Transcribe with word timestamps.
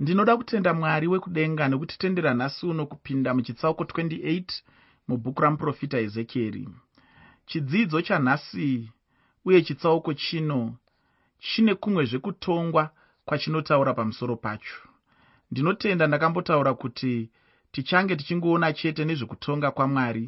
ndinoda 0.00 0.36
kutenda 0.36 0.74
mwari 0.74 1.06
wekudenga 1.12 1.68
nekutitendera 1.68 2.34
nhasi 2.34 2.66
uno 2.66 2.86
kupinda 2.86 3.34
muchitsauko 3.34 3.82
28 3.84 4.44
mubhuku 5.08 5.40
ramuprofita 5.42 5.98
ezekieri. 6.06 6.68
Chidzidzo 7.48 7.98
chanhasi 8.06 8.90
uye 9.46 9.62
chitsauko 9.66 10.10
chino 10.14 10.60
chine 11.46 11.74
kumwe 11.74 12.02
zvekutongwa 12.10 12.84
kwachinotaura 13.26 13.94
pamusoro 13.94 14.36
pacho. 14.44 14.78
Ndinotenda 15.50 16.06
ndakambotaura 16.06 16.74
kuti 16.74 17.30
tichange 17.72 18.16
tichingoona 18.16 18.72
chete 18.72 19.04
nezvekutonga 19.04 19.70
kwamwari 19.70 20.24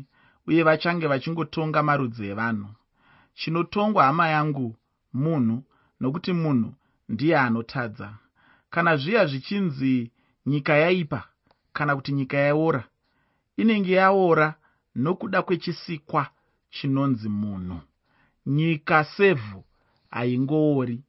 uye 0.46 0.62
vachange 0.68 1.06
vachingotonga 1.12 1.82
marudzi 1.82 2.24
evanhu. 2.32 2.68
Chinotongwa 3.38 4.04
hama 4.04 4.26
yangu 4.28 4.76
munhu 5.12 5.56
nokuti 6.00 6.32
munhu 6.32 6.70
ndiye 7.08 7.38
anotadza 7.38 8.08
kana 8.70 8.96
zviya 8.96 9.26
zvichinzi 9.26 10.10
nyika 10.46 10.74
yaipa 10.74 11.28
kana 11.72 11.96
kuti 11.96 12.12
nyika 12.12 12.36
yaora 12.36 12.84
inenge 13.56 13.92
yaora 13.92 14.54
nokuda 14.94 15.42
kwechisikwa 15.42 16.26
chinonzi 16.70 17.28
munhu. 17.28 17.80
Nyika 18.46 19.04
sevhu 19.04 19.64
haingoori 20.10 21.02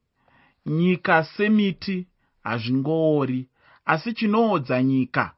nyika 0.66 1.24
semiti 1.24 2.06
hazvingoori 2.42 3.48
asi 3.84 4.12
chinoodza 4.12 4.82
nyika 4.82 5.34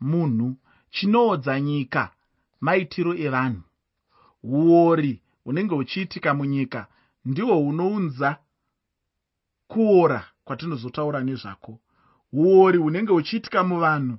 munhu 0.00 0.56
chinoodza 0.90 1.60
nyika 1.60 2.10
maitiro 2.60 3.14
evanhu. 3.14 3.62
Uori 4.42 5.22
hunenge 5.44 5.74
huchiitika 5.74 6.34
munyika 6.34 6.86
ndihwo 7.24 7.54
hunounza 7.56 8.36
kuora 9.68 10.33
kwatinozotaura 10.44 11.20
nezvako. 11.20 11.78
Uori 12.32 12.78
hunenge 12.78 13.12
huchiitika 13.12 13.64
muvanhu 13.64 14.18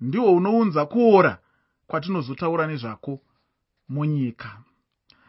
ndihwo 0.00 0.30
hunounza 0.30 0.86
kuora 0.86 1.38
kwatinozotaura 1.86 2.66
nezvako 2.66 3.20
munyika. 3.88 4.58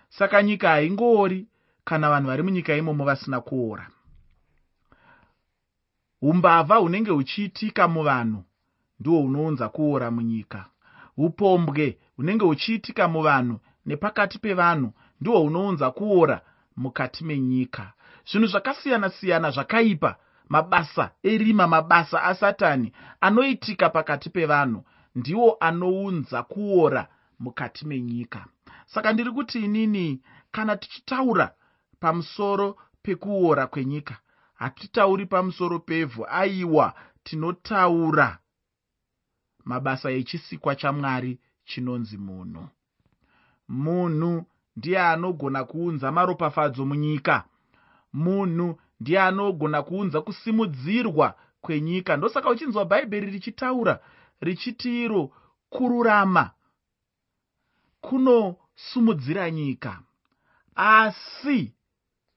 Saka 0.09 0.43
nyika 0.43 0.69
haingoori 0.69 1.47
kana 1.83 2.09
vanhu 2.09 2.27
vari 2.27 2.43
munyika 2.43 2.75
imomo 2.75 3.05
vasina 3.05 3.41
kuora. 3.41 3.89
Umbavha 6.21 6.75
hunenge 6.75 7.11
huchiitika 7.11 7.87
muvanhu 7.87 8.43
ndihwo 8.99 9.21
hunounza 9.21 9.69
kuora 9.69 10.11
munyika. 10.11 10.65
Upombwe 11.17 11.97
hunenge 12.15 12.45
huchiitika 12.45 13.07
muvanhu 13.07 13.59
nepakati 13.85 14.39
pevanhu 14.39 14.93
ndihwo 15.21 15.39
hunounza 15.39 15.91
kuora 15.91 16.41
mukati 16.75 17.23
menyika 17.23 17.93
zvinhu 18.31 18.47
zvakasiyana-siyana 18.47 19.51
zvakaipa. 19.51 20.15
Mabasa 20.49 21.11
erima 21.23 21.67
mabasa 21.67 22.23
asatani 22.23 22.91
anoitika 23.21 23.89
pakati 23.89 24.29
pevanhu. 24.29 24.83
Ndiwo 25.15 25.57
anounza 25.59 26.43
kuora 26.43 27.07
mukati 27.39 27.85
menyika. 27.87 28.45
Saka 28.85 29.13
ndiri 29.13 29.31
kuti 29.31 29.65
inini 29.65 30.21
kana 30.51 30.75
tichitaura 30.75 31.53
pamusoro 31.99 32.77
pekuora 33.01 33.67
kwenyika 33.67 34.17
hatitauri 34.53 35.25
pamusoro 35.25 35.79
pevhu. 35.79 36.25
Aiwa 36.29 36.93
tinotaura. 37.23 38.37
Mabasa 39.65 40.11
echisikwa 40.11 40.75
chamwari 40.75 41.39
chinonzi 41.65 42.17
munhu. 42.17 42.67
Munhu 43.67 44.45
ndiye 44.75 44.99
anogona 44.99 45.63
kuunza 45.63 46.11
maropafadzo 46.11 46.85
munyika 46.85 47.43
munhu 48.15 48.79
ndiye 48.99 49.19
anogona 49.21 49.83
kuunza 49.83 50.21
kusimudzirwa 50.21 51.35
kwenyika. 51.61 52.17
Ndosaka 52.17 52.49
uchinzwa 52.49 52.85
bhaibheri 52.85 53.31
richitaura 53.31 53.99
richiti 54.41 55.03
iro 55.03 55.31
kururama 55.69 56.51
kunosumudzira 58.01 59.51
nyika. 59.51 59.99
Asi 60.75 61.73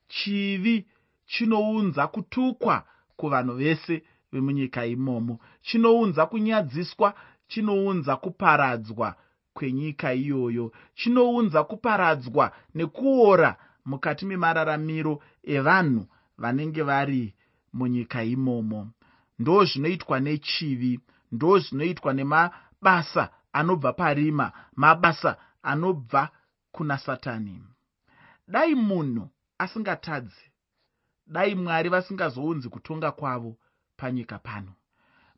chivi 0.09 0.87
chinounza 1.27 2.07
kutukwa 2.07 2.85
kuvanhu 3.17 3.55
vese 3.55 4.03
vemunyika 4.33 4.87
imomo. 4.87 5.39
Chinounza 5.63 6.27
kunyadziswa 6.27 7.15
chinounza 7.49 8.17
kuparadzwa 8.17 9.15
kwenyika 9.55 10.15
iyoyo. 10.15 10.73
Chinounza 10.95 11.65
kuparadzwa 11.65 12.53
nekuora 12.75 13.57
mukati 13.85 14.27
memararamiro 14.27 15.23
evanhu 15.43 16.07
vanenge 16.39 16.83
vari 16.83 17.35
munyika 17.73 18.25
imomo. 18.25 18.91
Ndo 19.39 19.65
zvinoitwa 19.65 20.21
nechivi 20.21 21.01
ndo 21.33 21.59
zvinoitwa 21.59 22.13
nemabasa 22.13 23.31
anobva 23.53 23.93
parima 23.93 24.53
mabasa 24.77 25.37
anobva 25.63 26.29
kuna 26.73 26.99
satani. 26.99 27.63
Dai 28.49 28.75
munhu 28.75 29.29
asingatadzi 29.59 30.51
dai 31.27 31.55
mwari 31.55 31.89
vasingazounzi 31.89 32.69
kutonga 32.69 33.13
kwavo 33.13 33.57
panyika 33.97 34.39
pano. 34.39 34.73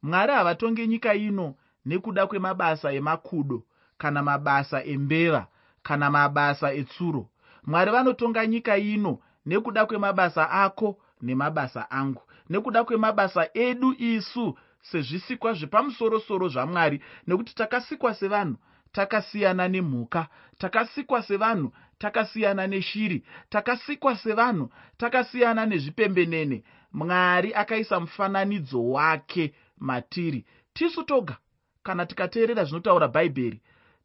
Mwari 0.02 0.32
havatonge 0.32 0.86
nyika 0.86 1.14
ino 1.14 1.54
nekuda 1.86 2.26
kwemabasa 2.26 2.92
emakudo 2.92 3.62
kana 3.98 4.22
mabasa 4.22 4.84
embeva 4.84 5.46
kana 5.82 6.10
mabasa 6.10 6.72
etsuro 6.72 7.29
mwari 7.66 7.90
vanotonga 7.90 8.46
nyika 8.46 8.76
ino 8.76 9.18
nekuda 9.46 9.86
kwemabasa 9.86 10.50
ako 10.50 10.98
nemabasa 11.22 11.90
angu. 11.90 12.22
Nekuda 12.48 12.84
kwemabasa 12.84 13.48
edu 13.54 13.94
isu 13.98 14.58
sezvisikwa 14.82 15.52
zvepamusorosoro 15.52 16.48
zvamwari. 16.48 17.00
Nekuti 17.26 17.54
takasikwa 17.54 18.14
sevanhu 18.14 18.56
takasiyana 18.92 19.68
nemhuka. 19.68 20.26
Takasikwa 20.58 21.22
sevanhu 21.22 21.72
takasiyana 21.98 22.66
neshiri. 22.66 23.24
Takasikwa 23.48 24.16
sevanhu 24.16 24.70
takasiyana 24.96 25.66
nezvipembenene. 25.66 26.62
Mwari 26.92 27.54
akaisa 27.54 28.00
mufananidzo 28.00 28.90
wake 28.90 29.54
matiri. 29.78 30.44
Tisu 30.72 31.02
toga 31.02 31.36
kana 31.82 32.06
tikateerera 32.06 32.64
zvinotaura 32.64 33.08
bhaibheri 33.08 33.60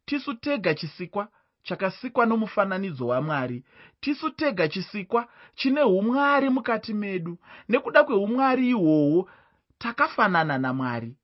tisu 0.06 0.34
tega 0.34 0.74
chisikwa 0.74 1.28
chakasikwa 1.66 2.26
nomufananidzo 2.26 3.06
wamwari. 3.06 3.64
Tisu 4.00 4.30
tega 4.30 4.68
chisikwa 4.68 5.28
chine 5.54 5.82
umwari 5.82 6.50
mukati 6.50 6.94
medu. 6.94 7.38
Nekuda 7.68 8.04
kweumwari 8.04 8.68
ihwohwo 8.70 9.30
takafanana 9.78 10.58
namwari. 10.58 11.16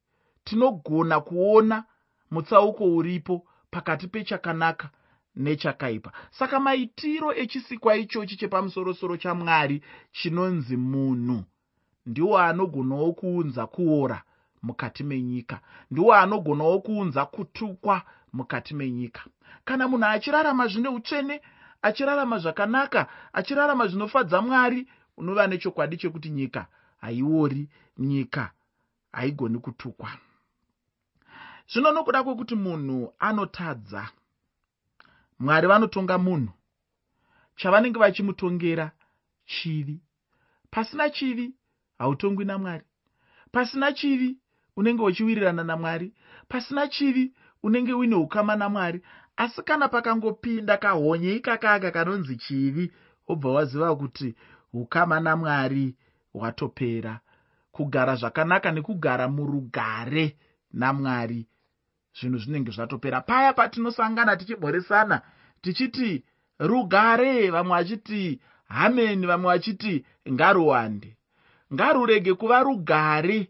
Tinogona 0.45 1.21
kuona 1.21 1.85
mutsauko 2.31 2.85
uripo 2.85 3.47
pakati 3.71 4.09
pechakanaka 4.09 4.91
nechakaipa. 5.37 6.13
Saka 6.31 6.61
maitiro 6.61 7.35
echisikwa 7.35 7.97
ichochi 7.97 8.37
chepamusorosoro 8.37 9.17
chamwari 9.17 9.83
chinonzi 10.13 10.77
munhu. 10.77 11.45
Ndiwo 12.07 12.39
anogonawo 12.39 13.13
kuunza 13.13 13.67
kuora 13.67 14.23
mukati 14.63 15.05
menyika. 15.05 15.61
Ndiwo 15.91 16.15
anogonawo 16.15 16.81
kuunza 16.81 17.27
kutukwa 17.27 18.03
mukati 18.33 18.75
menyika. 18.75 19.23
Kana 19.65 19.89
munhu 19.89 20.05
achirarama 20.07 20.67
zvine 20.67 20.89
utsvene 20.89 21.41
achirarama 21.83 22.39
zvakanaka 22.39 23.07
achirarama 23.33 23.87
zvinofadza 23.87 24.43
mwari 24.43 24.89
unova 25.17 25.47
nechokwadi 25.47 25.97
chekuti 25.97 26.31
nyika 26.31 26.67
haiori 27.01 27.69
nyika 27.99 28.51
haigoni 29.13 29.59
kutukwa. 29.59 30.11
Zvino 31.73 31.93
nokuda 31.93 32.23
kwekuti 32.23 32.55
munhu 32.55 33.13
anotadza 33.19 34.09
mwari 35.39 35.67
vanotonga 35.67 36.19
munhu 36.19 36.53
chavanenge 37.57 37.99
vachimutongera 37.99 38.91
chivi. 39.47 40.01
Pasina 40.71 41.11
chivi 41.11 41.55
hautongwi 41.99 42.45
namwari. 42.45 42.85
Pasina 43.53 43.93
chivi 43.93 44.39
unenge 44.77 45.03
uchiwirirana 45.03 45.65
namwari. 45.65 46.13
Pasina 46.49 46.89
chivi 46.89 47.33
unenge 47.63 47.93
uine 47.93 48.15
ukama 48.15 48.57
namwari 48.57 49.03
asi 49.37 49.63
kana 49.63 49.89
pakangopinda 49.89 50.77
kahonye 50.77 51.33
ikakaka 51.35 51.91
kanonzi 51.91 52.37
chivi 52.37 52.93
wobva 53.29 53.51
waziva 53.53 53.97
kuti 53.97 54.35
ukama 54.73 55.21
namwari 55.21 55.95
hwatopera. 56.33 57.21
Kugara 57.73 58.17
zvakanaka 58.17 58.71
nekugara 58.73 59.29
murugare 59.29 60.37
namwari 60.73 61.47
zvinhu 62.21 62.39
zvinenge 62.39 62.71
zvatopera. 62.71 63.21
Paya 63.21 63.53
patinosangana 63.53 64.37
tichimhoresana 64.37 65.23
tichiti 65.63 66.25
rugare 66.59 67.51
vamwe 67.51 67.77
vachiti 67.77 68.41
hameni 68.69 69.27
vamwe 69.27 69.47
vachiti 69.47 70.05
ngaruwande. 70.31 71.17
Ngarurege 71.75 72.35
kuva 72.35 72.63
rugare 72.63 73.49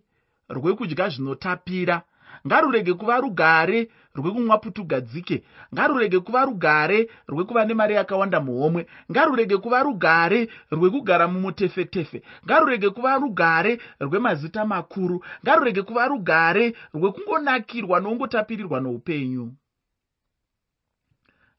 rwekudya 0.48 1.08
zvinotapira. 1.08 2.02
Ngarurege 2.46 2.94
kuva 2.94 3.20
rugare 3.20 3.90
rwekumwa 4.14 4.58
putugadzike 4.58 5.42
ngarurege 5.74 6.20
kuva 6.20 6.44
rugare 6.44 7.10
rwekuva 7.28 7.64
nemari 7.64 7.94
yakawanda 7.94 8.40
muhomwe. 8.40 8.86
Ngarurege 9.10 9.56
kuva 9.56 9.82
rugare 9.82 10.48
rwekugara 10.70 11.28
mumutefetefe. 11.28 12.22
Ngarurege 12.44 12.90
kuva 12.90 13.16
rugare 13.16 13.80
rwemazita 14.00 14.64
makuru. 14.64 15.24
Ngarurege 15.44 15.82
kuva 15.82 16.08
rugare 16.08 16.74
rwekungonakirwa 16.94 18.00
noungotapirirwa 18.00 18.80
noupenyu. 18.80 19.52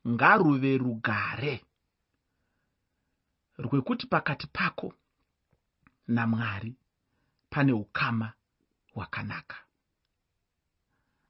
Ngaruve 0.08 0.78
rugare 0.78 1.62
rwekuti 3.58 4.08
pakati 4.08 4.48
pako 4.48 4.94
namwari 6.08 6.76
pane 7.50 7.74
ukama 7.74 8.34
hwakanaka 8.94 9.56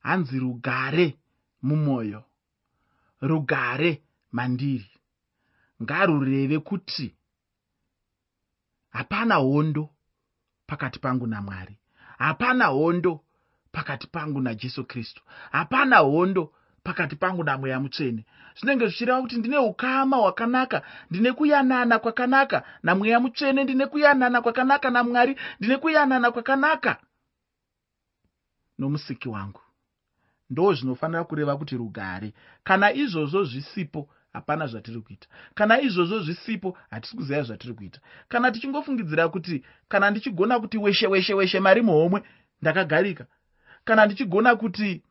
hanzi 0.03 0.39
rugare 0.39 1.17
mumwoyo. 1.61 2.23
Rugare 3.21 4.01
mandiri. 4.31 4.91
Ngarureve 5.83 6.59
kuti 6.59 7.15
hapana 8.89 9.35
hondo 9.35 9.89
pakati 10.67 10.99
pangu 10.99 11.27
namwari. 11.27 11.77
Hapana 12.17 12.65
hondo 12.65 13.23
pakati 13.71 14.07
pangu 14.07 14.41
najesu 14.41 14.85
kristu. 14.85 15.21
Hapana 15.51 15.97
hondo 15.97 16.53
pakati 16.83 17.15
pangu 17.15 17.43
namweya 17.43 17.79
mutsvene. 17.79 18.25
Zvinenge 18.55 18.87
zvichireva 18.87 19.21
kuti 19.21 19.35
ndine 19.37 19.57
ukama 19.57 20.17
hwakanaka 20.17 20.81
ndine 21.09 21.31
kuyanana 21.33 21.99
kwakanaka 21.99 22.63
namweya 22.83 23.19
mutsvene 23.19 23.63
ndine 23.63 23.85
kuyanana 23.87 24.41
kwakanaka 24.41 24.89
namwari 24.89 25.35
ndine 25.59 25.77
kuyanana 25.77 26.31
kwakanaka 26.31 26.97
nomusiki 28.79 29.29
wangu 29.29 29.61
ndo 30.53 30.73
zvinofanira 30.73 31.23
kureva 31.23 31.57
kuti 31.57 31.75
rugare. 31.77 32.33
Kana 32.63 32.93
izvozvo 32.93 33.43
zvisipo 33.43 34.09
hapana 34.33 34.67
zvatiri 34.67 35.01
kuita. 35.01 35.27
Kana 35.55 35.81
izvozvo 35.81 36.19
zvisipo 36.19 36.77
hatisi 36.89 37.15
kuziva 37.15 37.43
zvatiri 37.43 37.73
kuita. 37.73 37.99
Kana 38.29 38.51
tichingofungidzira 38.51 39.29
kuti 39.29 39.63
kana 39.89 40.11
ndichigona 40.11 40.59
kuti 40.59 40.77
weshe 40.77 41.07
weshe 41.07 41.33
weshe 41.33 41.59
mari 41.59 41.81
muhomwe 41.81 42.23
ndakagarika. 42.61 43.25
Kana 43.85 44.05
ndichigona 44.05 44.55
kuti 44.55 45.03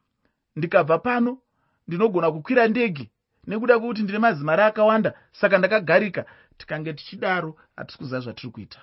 ndikabva 0.56 0.98
pano 0.98 1.38
ndinogona 1.88 2.32
kukwira 2.32 2.68
ndege 2.68 3.10
nekuda 3.46 3.78
kwekuti 3.78 4.02
ndine 4.02 4.18
mazimari 4.18 4.62
akawanda 4.62 5.14
saka 5.32 5.58
ndakagarika 5.58 6.24
tikange 6.56 6.92
tichidaro 6.92 7.56
hatisi 7.76 7.98
kuziva 7.98 8.20
zvatiri 8.20 8.52
kuita. 8.52 8.80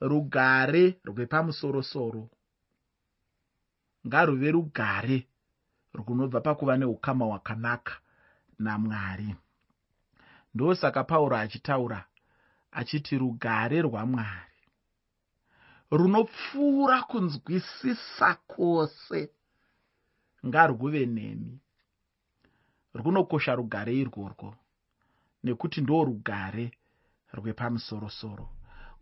Rugare 0.00 0.98
rwepamusorosoro. 1.04 2.30
Ngaruve 4.06 4.50
rugare 4.50 5.26
runobva 5.94 6.40
pakuva 6.40 6.76
neukama 6.76 7.24
hwakanaka 7.24 7.94
namwari. 8.58 9.36
Ndosaka 10.54 11.04
pauro 11.04 11.36
achitaura 11.36 12.04
achiti 12.72 13.18
rugare 13.18 13.82
rwamwari 13.82 14.48
runopfuura 15.90 17.02
kunzwisisa 17.02 18.34
kwose. 18.34 19.30
Ngarwuve 20.46 21.06
nemi. 21.06 21.60
Runokosha 22.94 23.54
rugare 23.54 23.94
irworwo 23.94 24.54
nekuti 25.44 25.80
ndo 25.80 26.04
rugare 26.04 26.70
rwepamusorosoro. 27.32 28.48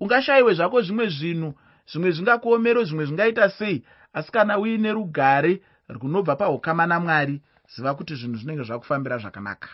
Ungashayiwe 0.00 0.54
zvako 0.54 0.82
zvimwe 0.82 1.08
zvinhu 1.08 1.54
zvimwe 1.90 2.10
zvingakuomero 2.10 2.84
zvimwe 2.84 3.04
zvingaita 3.04 3.50
sei? 3.50 3.84
Asi 4.12 4.32
kana 4.32 4.58
uine 4.58 4.92
rugare 4.92 5.62
runobva 5.88 6.36
paukama 6.36 6.86
namwari 6.86 7.42
ziva 7.74 7.94
kuti 7.94 8.14
zvinhu 8.14 8.36
zvinenge 8.36 8.62
zvakufambira 8.62 9.18
zvakanaka. 9.18 9.68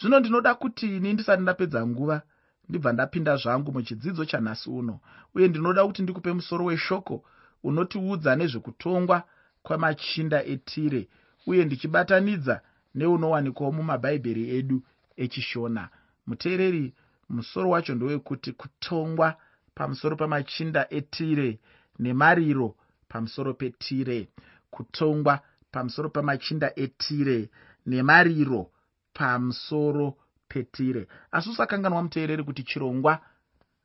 Zvino 0.00 0.20
ndinoda 0.20 0.54
kuti 0.54 0.96
ini 0.96 1.12
ndisati 1.12 1.42
ndapedza 1.42 1.86
nguva 1.86 2.22
ndibva 2.68 2.92
ndapinda 2.92 3.36
zvangu 3.36 3.72
muchidzidzo 3.72 4.24
chanhasi 4.24 4.70
uno 4.70 5.00
uye 5.34 5.48
ndinoda 5.48 5.86
kuti 5.86 6.02
ndikupe 6.02 6.32
musoro 6.32 6.64
weshoko 6.64 7.24
unotiudza 7.62 8.36
nezvekutongwa 8.36 9.22
kwamachinda 9.62 10.44
etire 10.44 11.08
uye 11.46 11.64
ndichibatanidza 11.64 12.60
neunowanikwawo 12.94 13.72
mumabhaibheri 13.72 14.44
edu 14.58 14.82
echishona. 15.16 15.88
Muteereri 16.26 16.94
musoro 17.28 17.70
wacho 17.70 17.94
ndowekuti 17.94 18.52
kutongwa 18.52 19.36
pamusoro 19.74 20.16
pamachinda 20.16 20.86
etire 20.90 21.60
nemariro 21.98 22.76
pamusoro 23.12 23.54
petire 23.54 24.28
kutongwa 24.70 25.40
pamusoro 25.70 26.08
pamachinda 26.08 26.72
etire 26.76 27.50
nemariro 27.86 28.70
pamusoro 29.14 30.16
petire. 30.48 31.08
Asi 31.32 31.50
usakanganwa 31.50 32.02
muteereri 32.02 32.44
kuti 32.44 32.62
chirongwa 32.62 33.20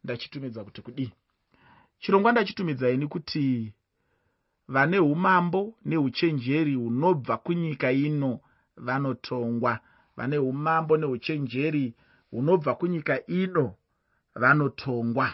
ndachitumidza 0.04 0.64
kuti 0.64 0.82
kudii? 0.82 1.12
Chirongwa 2.00 2.32
ndachitumidza 2.32 2.90
ini 2.90 3.08
kuti 3.08 3.74
vane 4.68 5.00
umambo 5.00 5.76
neuchenjeri 5.86 6.76
hunobva 6.76 7.38
kunyika 7.38 7.92
ino 7.92 8.40
vanotongwa. 8.78 9.80
Vane 10.18 10.38
umambo 10.38 10.98
neuchenjeri 10.98 11.94
hunobva 12.32 12.76
kunyika 12.76 13.26
ino 13.26 13.76
vanotongwa 14.36 15.34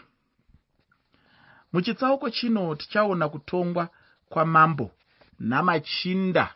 muchitsauko 1.73 2.29
chino 2.29 2.75
tichaona 2.75 3.29
kutongwa 3.29 3.89
kwamambo 4.29 4.91
namachinda 5.39 6.55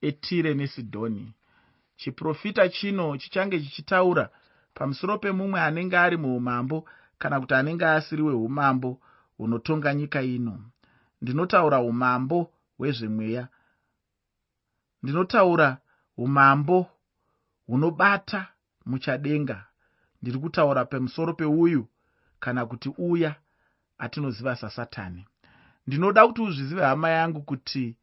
etire 0.00 0.54
nesidhoni 0.54 1.34
chiprofita 1.96 2.68
chino 2.68 3.16
chichange 3.16 3.60
chichitaura 3.60 4.30
pamusoro 4.74 5.18
pemumwe 5.18 5.60
anenge 5.60 5.96
ari 5.98 6.16
muumambo 6.16 6.88
kana 7.18 7.40
kuti 7.40 7.54
anenge 7.54 7.86
asiri 7.86 8.22
weumambo 8.22 9.00
hunotonga 9.38 9.94
nyika 9.94 10.22
ino. 10.22 10.60
Ndinotaura 11.22 11.80
umambo 11.80 12.52
hwezvemweya. 12.78 13.48
Ndinotaura 15.02 15.78
umambo 16.16 16.86
hunobata 17.66 18.46
muchadenga. 18.86 19.66
Ndiri 20.22 20.38
kutaura 20.38 20.84
pemusoro 20.84 21.34
peuyu 21.34 21.86
kana 22.40 22.66
kuti 22.66 22.88
uya 22.98 23.34
atinoziva 24.04 24.56
sasatani. 24.56 25.26
Ndinoda 25.86 26.26
kuti 26.26 26.42
uzvizive 26.42 26.82
hama 26.82 27.10
yangu 27.10 27.42
kuti 27.42 27.96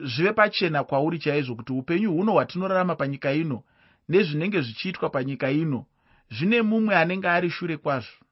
zvive 0.00 0.32
pachena 0.32 0.84
kwauri 0.84 1.18
chaizvo 1.18 1.54
kuti 1.56 1.72
upenyu 1.72 2.12
huno 2.12 2.32
hwatinorarama 2.32 2.94
panyika 2.96 3.32
ino 3.32 3.62
nezvinenge 4.08 4.60
zvichiitwa 4.60 5.10
panyika 5.10 5.50
ino 5.50 5.86
zvine 6.30 6.62
mumwe 6.62 6.96
anenge 6.96 7.28
ari 7.28 7.50
shure 7.50 7.76
kwazvo. 7.76 8.24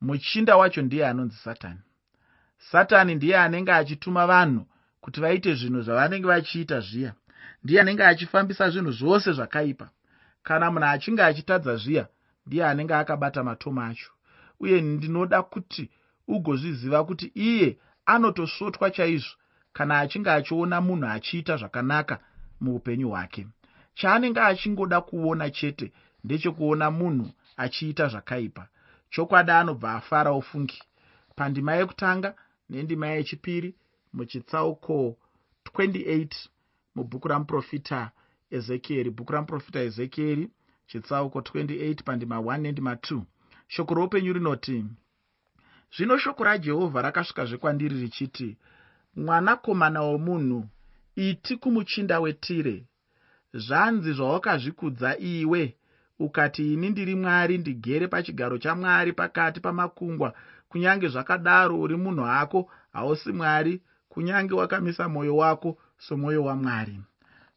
Muchinda 0.00 0.56
wacho 0.56 0.82
ndiye 0.82 1.06
anonzi 1.06 1.36
satani. 1.36 1.80
Satani 2.58 3.14
ndiye 3.14 3.38
anenge 3.38 3.72
achituma 3.72 4.26
vanhu 4.26 4.66
kuti 5.00 5.20
vaite 5.20 5.54
zvinhu 5.54 5.82
zvavanenge 5.82 6.26
vachiita 6.26 6.80
zviya. 6.80 7.12
Ndiye 7.64 7.80
anenge 7.80 8.04
achifambisa 8.04 8.70
zvinhu 8.70 8.92
zvose 8.92 9.32
zvakaipa. 9.32 9.90
Kana 10.42 10.70
munhu 10.70 10.86
achinge 10.86 11.22
achitadza 11.22 11.76
zviya 11.76 12.08
ndiye 12.46 12.66
anenge 12.66 12.94
akabata 12.94 13.44
matoma 13.44 13.86
acho 13.86 14.13
uye 14.60 14.80
ndinoda 14.80 15.42
kuti 15.42 15.90
ugozviziva 16.28 17.04
kuti 17.04 17.26
iye 17.34 17.78
anotosvotwa 18.06 18.90
chaizvo 18.90 19.34
kana 19.72 19.98
achinge 20.00 20.30
achiona 20.30 20.80
munhu 20.80 21.06
achiita 21.06 21.56
zvakanaka 21.56 22.20
muupenyu 22.60 23.08
hwake. 23.10 23.46
Chaanenge 23.94 24.40
achingoda 24.40 25.00
kuona 25.00 25.50
chete 25.50 25.92
ndechekuona 26.24 26.90
munhu 26.90 27.30
achiita 27.56 28.08
zvakaipa. 28.08 28.68
Chokwadi 29.10 29.50
anobva 29.50 29.94
afara 29.94 30.30
ofungi. 30.30 30.82
Pandima 31.36 31.74
yekutanga 31.74 32.34
nendima 32.70 33.06
yechipiri 33.06 33.74
muchitsauko 34.12 35.16
28 35.64 36.48
mubhuku 36.94 37.28
ramuprofita 37.28 38.10
ezekieri. 38.50 39.10
Bhuku 39.10 39.32
ramuprofita 39.32 39.80
ezekieri 39.80 40.50
chitsauko 40.86 41.38
28 41.40 42.02
pandima 42.02 42.36
1 42.36 42.58
nendima 42.58 42.94
2 42.94 43.22
shoko 43.74 43.94
roupenyu 43.94 44.32
rinoti 44.32 44.84
zvino 45.96 46.18
shoko 46.18 46.44
rajehovha 46.44 47.02
rakasvikazve 47.02 47.56
kwandiri 47.56 48.00
richiti 48.00 48.56
mwanakomana 49.16 50.02
womunhu 50.02 50.68
iti 51.16 51.56
kumuchinda 51.56 52.20
wetire 52.20 52.84
zvanzi 53.54 54.12
zvawakazvikudza 54.12 55.18
iwe 55.18 55.76
ukati 56.18 56.72
ini 56.72 56.90
ndiri 56.90 57.14
mwari 57.14 57.58
ndigere 57.58 58.06
pachigaro 58.08 58.58
chamwari 58.58 59.12
pakati 59.12 59.60
pamakungwa 59.60 60.34
kunyange 60.68 61.08
zvakadaro 61.08 61.80
uri 61.80 61.96
munhu 61.96 62.24
hako 62.24 62.70
hausi 62.92 63.32
mwari 63.32 63.82
kunyange 64.08 64.54
wakamisa 64.54 65.08
mwoyo 65.08 65.36
wako 65.36 65.78
somwoyo 65.98 66.44
wamwari 66.44 67.00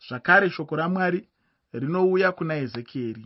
zvakare 0.07 0.49
shoko 0.49 0.75
ramwari 0.75 1.27
rinouya 1.73 2.31
kuna 2.31 2.55
ezekieri 2.55 3.25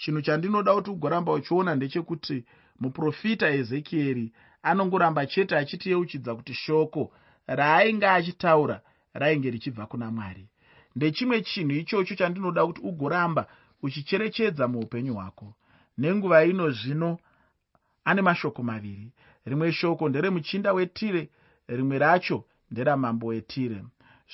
chinhu 0.00 0.22
chandinoda 0.22 0.74
kuti 0.74 0.90
ugoramba 0.90 1.32
uchiona 1.32 1.74
ndechekuti 1.74 2.44
muprofita 2.80 3.48
ezekieri 3.50 4.32
anongoramba 4.62 5.26
chete 5.26 5.56
achitiyeuchidza 5.56 6.34
kuti 6.34 6.54
shoko 6.54 7.12
raainge 7.46 8.06
achitaura 8.06 8.80
rainge 9.14 9.50
richibva 9.50 9.86
kuna 9.86 10.10
mwari. 10.10 10.48
Ndechimwe 10.96 11.40
chinhu 11.42 11.72
ichocho 11.72 12.14
chandinoda 12.14 12.66
kuti 12.66 12.80
ugoramba 12.80 13.46
uchicherechedza 13.82 14.68
muupenyu 14.68 15.14
hwako. 15.14 15.54
Nenguva 15.98 16.44
ino 16.44 16.70
zvino 16.70 17.18
ane 18.04 18.22
mashoko 18.22 18.62
maviri. 18.62 19.12
Rimwe 19.44 19.72
shoko 19.72 20.08
nderemuchinda 20.08 20.72
wetire 20.72 21.28
rimwe 21.68 21.98
racho 21.98 22.44
nderamambo 22.70 23.26
wetire. 23.26 23.84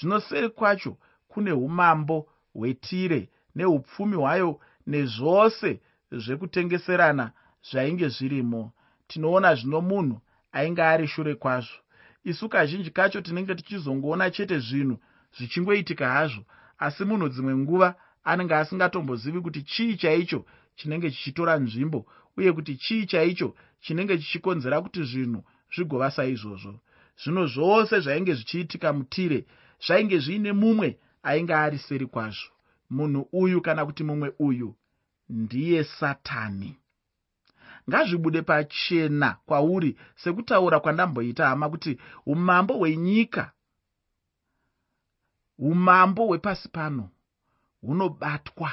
Zvino 0.01 0.21
seri 0.21 0.49
kwacho 0.49 0.97
kune 1.29 1.53
umambo 1.53 2.29
hwetire 2.55 3.29
neupfumi 3.55 4.17
hwayo 4.17 4.61
nezvose 4.87 5.81
zvekutengeserana 6.13 7.33
zvainge 7.71 8.09
zvirimo. 8.09 8.73
Tinoona 9.09 9.55
zvino 9.55 9.81
munhu 9.81 10.21
ainge 10.53 10.83
ari 10.83 11.07
shure 11.07 11.35
kwazvo. 11.35 11.79
Isu 12.25 12.49
kazhinji 12.49 12.91
kacho 12.91 13.21
tinenge 13.21 13.55
tichizongoona 13.55 14.31
chete 14.31 14.59
zvinhu 14.59 14.99
zvichingoitika 15.37 16.09
hazvo 16.09 16.45
asi 16.79 17.05
munhu 17.05 17.29
dzimwe 17.29 17.57
nguva 17.57 17.95
anenge 18.25 18.55
asingatombozivi 18.55 19.41
kuti 19.41 19.63
chii 19.63 19.97
chaicho 19.97 20.45
chinenge 20.77 21.11
chichitora 21.11 21.57
nzvimbo 21.57 22.07
uye 22.37 22.53
kuti 22.53 22.77
chii 22.77 23.07
chaicho 23.07 23.55
chinenge 23.81 24.19
chichikonzera 24.19 24.83
kuti 24.83 25.03
zvinhu 25.05 25.45
zvigova 25.75 26.11
saizvozvo. 26.11 26.81
Zvino 27.23 27.47
zvose 27.47 28.01
zvainge 28.01 28.35
zvichiitika 28.35 28.93
mutire 28.93 29.45
zvainge 29.87 30.19
zviine 30.19 30.53
mumwe 30.53 30.99
ainge 31.23 31.55
ari 31.55 31.79
seri 31.79 32.07
kwazvo 32.07 32.56
munhu 32.91 33.29
uyu 33.33 33.61
kana 33.63 33.87
kuti 33.87 34.05
mumwe 34.05 34.33
uyu 34.39 34.75
ndiye 35.29 35.85
satani. 35.85 36.77
Ngazvibude 37.91 38.43
pachena 38.43 39.37
kwauri 39.47 39.97
sekutaura 40.17 40.81
kwandamboita 40.81 41.49
hama 41.49 41.69
kuti 41.71 41.99
umambo 42.27 42.75
hwenyika 42.75 43.53
umambo 45.59 46.27
hwepasi 46.27 46.69
pano 46.69 47.09
hunobatwa 47.81 48.71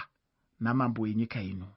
namambo 0.59 1.01
wenyika 1.01 1.41
ino. 1.41 1.67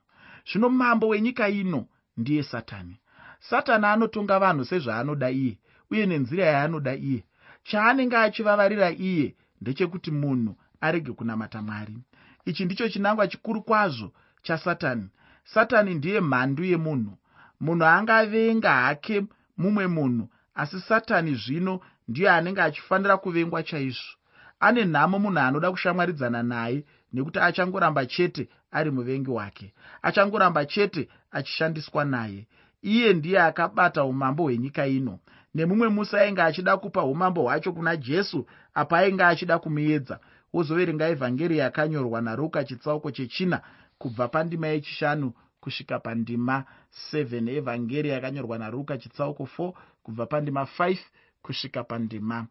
Zvino 0.52 0.68
mambo 0.68 1.08
wenyika 1.08 1.48
ino 1.48 1.86
ndiye 2.16 2.42
satani. 2.42 2.96
Satani 3.40 3.86
anotonga 3.86 4.38
vanhu 4.38 4.64
sezvaanoda 4.64 5.30
iye 5.30 5.58
uye 5.90 6.06
nenzira 6.06 6.44
yaanoda 6.44 6.94
iye. 6.94 7.24
Chaanenge 7.62 8.16
achivavarira 8.16 8.90
iye 8.90 9.34
ndechekuti 9.60 10.10
munhu 10.10 10.56
arege 10.80 11.12
kunamata 11.12 11.62
mwari 11.62 11.98
ichi 12.46 12.64
ndicho 12.64 12.88
chinangwa 12.88 13.28
chikuru 13.28 13.62
kwazvo 13.62 14.12
chasatani. 14.42 15.08
Satani 15.44 15.94
ndiye 15.94 16.20
mhandu 16.20 16.64
yemunhu. 16.64 17.18
Munhu 17.60 17.84
angavenga 17.84 18.72
hake 18.72 19.24
mumwe 19.58 19.86
munhu 19.86 20.28
asi 20.54 20.80
satani 20.80 21.34
zvino 21.34 21.80
ndiyo 22.08 22.32
anenge 22.32 22.62
achifanira 22.62 23.16
kuvengwa 23.16 23.62
chaizvo. 23.62 24.16
Ane 24.60 24.84
nhamo 24.84 25.18
munhu 25.18 25.38
anoda 25.38 25.70
kushamwaridzana 25.70 26.42
naye 26.42 26.84
nekuti 27.12 27.38
achangoramba 27.38 28.06
chete 28.06 28.48
ari 28.70 28.90
muvengi 28.90 29.30
wake. 29.30 29.74
Achangoramba 30.02 30.64
chete 30.66 31.08
achishandiswa 31.30 32.04
naye. 32.04 32.46
Iye 32.82 33.12
ndiye 33.12 33.40
akabata 33.40 34.04
umambo 34.04 34.42
hwenyika 34.42 34.86
ino. 34.86 35.18
Nemumwe 35.54 35.88
musi 35.88 36.16
ainge 36.16 36.42
achida 36.42 36.76
kupa 36.76 37.02
umambo 37.02 37.42
hwacho 37.42 37.72
kuna 37.72 37.96
jesu 37.96 38.46
apa 38.74 38.98
ainge 38.98 39.24
achida 39.24 39.58
kumuedza 39.58 40.18
wozoverenga 40.56 41.08
evhangeri 41.08 41.58
yakanyorwa 41.58 42.20
naruka 42.20 42.64
chitsauko 42.64 43.10
chechina 43.10 43.58
kubva 43.98 44.28
pandima 44.28 44.66
yechishanu 44.66 45.32
kusvika 45.60 45.98
pandima 45.98 46.64
7 47.12 47.50
evhangeri 47.58 48.08
yakanyorwa 48.08 48.58
naruka 48.58 48.98
chitsauko 48.98 49.42
4 49.58 49.72
kubva 50.02 50.26
pandima 50.26 50.62
5 50.78 50.98
kusvika 51.42 51.84
pandima 51.84 52.46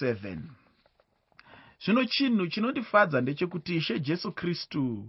7 0.00 0.38
zvino 1.84 2.04
chinhu 2.04 2.46
chinondifadza 2.46 3.20
ndechekuti 3.20 3.76
ishe 3.76 4.00
jesu 4.00 4.32
kristu 4.32 5.08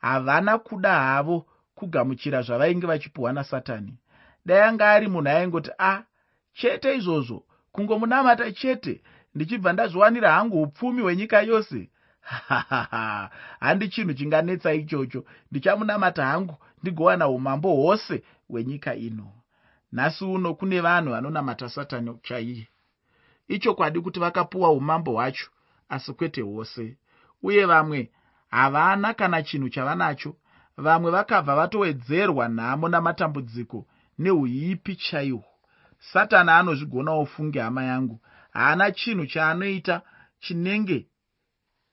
havana 0.00 0.58
kuda 0.58 0.94
havo 0.94 1.46
kugamuchira 1.74 2.42
zvavainge 2.42 2.86
vachipiwa 2.86 3.32
nasatani 3.32 3.94
dai 4.46 4.62
anga 4.62 4.90
ari 4.90 5.08
munhu 5.08 5.28
aingoti 5.28 5.70
a 5.78 5.92
ah, 5.92 6.02
chete 6.52 6.96
izvozvo 6.96 7.44
kungomunamata 7.72 8.52
chete 8.52 9.02
ndichibva 9.34 9.72
ndazviwanira 9.72 10.32
hangu 10.32 10.62
upfumi 10.62 11.02
hwenyika 11.02 11.42
yose? 11.42 11.90
Handi 13.60 13.88
chinhu 13.88 14.14
chinganetsa 14.14 14.72
ichocho. 14.74 15.24
Ndichamunamata 15.50 16.26
hangu 16.26 16.56
ndigowana 16.82 17.28
umambo 17.28 17.68
hwose 17.74 18.22
hwenyika 18.48 18.94
ino. 18.94 19.32
Nhasi 19.92 20.24
uno 20.24 20.54
kune 20.54 20.80
vanhu 20.80 21.10
vanonamata 21.10 21.68
satani 21.68 22.18
chaiye. 22.22 22.68
Ichokwadi 23.48 24.00
kuti 24.00 24.20
vakapuwa 24.20 24.70
umambo 24.70 25.12
hwacho 25.12 25.50
asi 25.88 26.12
kwete 26.12 26.40
hwose. 26.40 26.96
Uye 27.42 27.64
vamwe 27.66 28.10
havana 28.50 29.14
kana 29.14 29.42
chinhu 29.42 29.68
chavanacho. 29.68 30.36
Vamwe 30.76 31.10
vakabva 31.10 31.56
vatowedzerwa 31.56 32.48
nhamo 32.48 32.88
namatambudziko 32.88 33.86
neuipi 34.18 34.96
chaihwo 34.96 35.44
satani 35.98 36.50
anozvigonawo 36.50 37.26
funge 37.26 37.60
hama 37.60 37.84
yangu 37.84 38.20
haana 38.52 38.92
chinhu 38.92 39.26
chaanoita 39.26 40.02
chinenge 40.40 41.06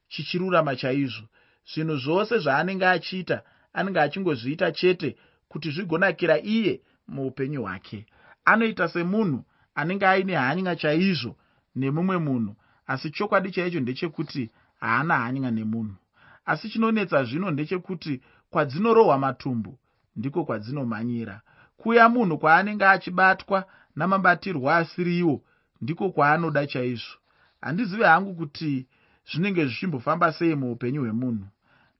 chichirurama 0.07 0.75
chaizvo. 0.75 1.27
Zvinhu 1.73 1.97
zvose 1.97 2.37
zvaanenge 2.39 2.85
achiita 2.87 3.41
anenge 3.73 3.99
achingozviita 3.99 4.71
chete 4.71 5.15
kuti 5.47 5.71
zvigonakira 5.71 6.39
iye 6.39 6.81
muupenyu 7.07 7.61
hwake. 7.61 8.05
Anoita 8.45 8.87
semunhu 8.87 9.45
anenge 9.75 10.07
aine 10.07 10.35
hanya 10.35 10.75
chaizvo 10.75 11.35
nemumwe 11.75 12.17
munhu 12.17 12.55
asi 12.87 13.09
chokwadi 13.09 13.51
chaicho 13.51 13.79
ndechekuti 13.79 14.51
haana 14.79 15.17
hanya 15.17 15.51
nemunhu. 15.51 15.95
Asi 16.45 16.69
chinonetsa 16.69 17.23
zvino 17.23 17.51
ndechekuti 17.51 18.21
kwadzinorohwa 18.49 19.17
matumbu 19.17 19.79
ndiko 20.15 20.45
kwadzinomhanyira. 20.45 21.41
Kuya 21.77 22.09
munhu 22.09 22.37
kwaanenge 22.37 22.85
achibatwa 22.85 23.65
namabatirwo 23.95 24.71
asiriwo 24.71 25.43
ndiko 25.81 26.09
kwaanoda 26.09 26.67
chaizvo. 26.67 27.15
Handizivi 27.61 28.03
hangu 28.03 28.35
kuti 28.35 28.85
zvinenge 29.31 29.65
zvichimbofamba 29.65 30.31
sei 30.31 30.55
muupenyu 30.55 31.01
hwemunhu. 31.01 31.47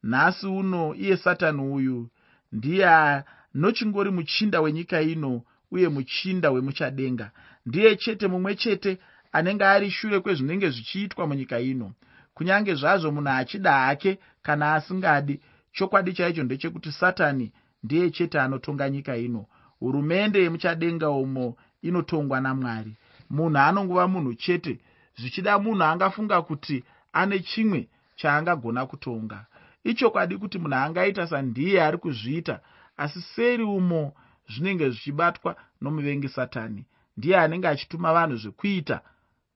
Nhasi 0.03 0.48
uno 0.48 0.95
iye 0.95 1.17
satani 1.17 1.62
uyu 1.62 2.09
ndiye 2.51 2.88
anochingori 2.88 4.12
muchinda 4.12 4.62
wenyika 4.62 5.01
ino 5.01 5.41
uye 5.71 5.88
muchinda 5.89 6.51
wemuchadenga. 6.51 7.31
Ndiye 7.65 7.95
chete 7.95 8.27
mumwe 8.27 8.55
chete 8.55 8.98
anenge 9.31 9.65
ari 9.65 9.91
shure 9.91 10.19
kwezvinenge 10.19 10.69
zvichiitwa 10.69 11.27
munyika 11.27 11.59
ino. 11.59 11.91
Kunyange 12.33 12.75
zvazvo 12.75 13.12
munhu 13.12 13.29
achida 13.29 13.71
hake 13.74 14.19
kana 14.41 14.74
asingadi 14.74 15.39
chokwadi 15.71 16.13
chaicho 16.13 16.43
ndechekuti 16.43 16.91
satani 16.91 17.51
ndiye 17.83 18.09
chete 18.09 18.39
anotonga 18.39 18.89
nyika 18.89 19.17
ino. 19.17 19.45
Hurumende 19.79 20.41
yemuchadenga 20.43 21.09
umo 21.09 21.55
inotongwa 21.81 22.41
namwari 22.41 22.95
munhu 23.29 23.57
anongova 23.57 24.07
munhu 24.07 24.33
chete 24.43 24.79
zvichida 25.19 25.59
munhu 25.59 25.83
angafunga 25.83 26.41
kuti 26.41 26.83
ane 27.13 27.39
chimwe 27.39 27.88
chaangagona 28.15 28.86
kutonga. 28.86 29.45
Ichokwadi 29.83 30.38
kuti 30.38 30.57
munhu 30.59 30.75
angaita 30.75 31.27
sandiye 31.27 31.77
ari 31.83 31.98
kuzviita 31.98 32.59
asi 32.98 33.21
seri 33.21 33.63
umo 33.63 34.13
zvinenge 34.51 34.89
zvichibatwa 34.89 35.55
nomuvengi 35.81 36.29
satani 36.29 36.86
ndiye 37.17 37.38
anenge 37.39 37.67
achituma 37.67 38.13
vanhu 38.13 38.36
zvekuita 38.38 39.01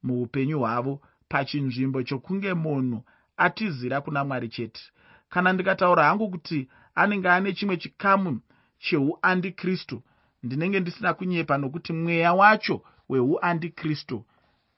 muupenyu 0.04 0.60
hwavo 0.60 1.02
pachinzvimbo 1.30 2.04
chokunge 2.04 2.54
munhu 2.54 3.04
atizira 3.38 4.02
kuna 4.02 4.24
mwari 4.26 4.50
chete. 4.50 4.82
Kana 5.30 5.54
ndikataura 5.54 6.04
hangu 6.04 6.30
kuti 6.30 6.70
anenge 6.96 7.30
ane 7.30 7.54
chimwe 7.54 7.78
chikamu 7.78 8.40
cheuandikristu 8.80 10.02
ndinenge 10.44 10.80
ndisina 10.80 11.14
kunyepa 11.14 11.58
nokuti 11.58 11.94
mweya 11.94 12.34
wacho 12.34 12.84
weuandikristu 13.14 14.26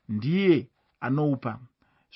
ndiye 0.10 0.68
anoupa. 1.00 1.60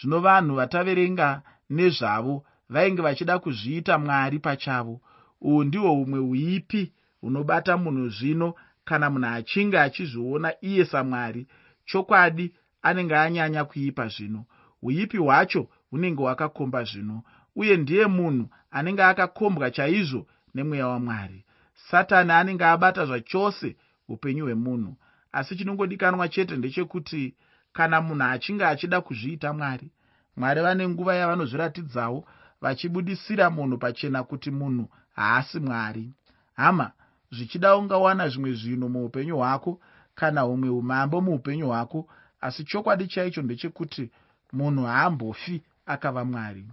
Zvino 0.01 0.19
vanhu 0.19 0.55
vataverenga 0.55 1.41
nezvavo 1.69 2.45
vainge 2.69 3.01
vachida 3.01 3.39
kuzviita 3.39 3.97
mwari 3.97 4.39
pachavo. 4.39 5.01
Uhu 5.41 5.63
ndihwo 5.63 5.89
humwe 5.89 6.19
uipi 6.19 6.93
hunobata 7.21 7.77
munhu 7.77 8.09
zvino 8.09 8.53
kana 8.85 9.09
munhu 9.09 9.27
achinge 9.27 9.79
achizviona 9.79 10.53
iye 10.61 10.85
samwari. 10.85 11.47
Chokwadi 11.85 12.53
anenge 12.81 13.15
anyanya 13.15 13.65
kuipa 13.65 14.07
zvino. 14.07 14.45
Uipi 14.81 15.17
hwacho 15.17 15.67
hunenge 15.89 16.21
hwakakomba 16.21 16.83
zvino 16.83 17.23
uye 17.55 17.77
ndiye 17.77 18.07
munhu 18.07 18.49
anenge 18.71 19.03
akakombwa 19.03 19.71
chaizvo 19.71 20.27
nemweya 20.55 20.88
wamwari. 20.88 21.45
Satani 21.73 22.31
anenge 22.31 22.65
abata 22.65 23.05
zvachose 23.05 23.75
upenyu 24.07 24.43
hwemunhu 24.45 24.95
asi 25.31 25.55
chinongodikanwa 25.55 26.29
chete 26.29 26.57
ndechekuti 26.57 27.36
kana 27.74 28.01
munhu 28.01 28.24
achinge 28.24 28.65
achida 28.65 29.01
kuzviita 29.01 29.53
mwari 29.53 29.91
mwari 30.38 30.62
vane 30.62 30.88
nguva 30.89 31.15
yavanozviratidzawo 31.15 32.25
vachibudisira 32.62 33.50
munhu 33.50 33.77
pachena 33.77 34.24
kuti 34.24 34.51
munhu 34.51 34.89
haasi 35.15 35.59
mwari. 35.59 36.13
Hama 36.55 36.91
zvichida 37.31 37.75
ungawana 37.77 38.29
zvimwe 38.29 38.53
zvinhu 38.53 38.89
muupenyu 38.89 39.36
hwako 39.38 39.79
kana 40.15 40.41
humwe 40.41 40.69
umambo 40.69 41.21
muupenyu 41.21 41.67
hwako 41.67 42.07
asi 42.41 42.63
chokwadi 42.63 43.07
chaicho 43.07 43.41
ndechekuti 43.41 44.12
munhu 44.53 44.83
haambofi 44.86 45.62
akava 45.86 46.25
mwari. 46.25 46.65